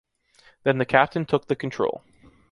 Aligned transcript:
Then 0.63 0.79
the 0.79 0.85
captain 0.85 1.27
took 1.27 1.45
the 1.45 1.55
control. 1.55 2.03